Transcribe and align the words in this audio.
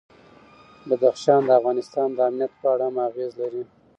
بدخشان 0.87 1.41
د 1.45 1.49
افغانستان 1.59 2.07
د 2.13 2.17
امنیت 2.29 2.53
په 2.61 2.67
اړه 2.73 2.85
هم 2.89 2.95
اغېز 3.09 3.31
لري. 3.41 3.63